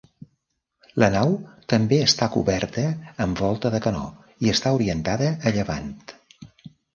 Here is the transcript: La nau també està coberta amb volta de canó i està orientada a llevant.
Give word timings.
La 1.01 1.09
nau 1.15 1.33
també 1.73 1.99
està 2.05 2.27
coberta 2.35 2.85
amb 3.27 3.43
volta 3.45 3.71
de 3.77 3.83
canó 3.87 4.03
i 4.47 4.51
està 4.55 4.73
orientada 4.79 5.29
a 5.51 5.55
llevant. 5.59 5.95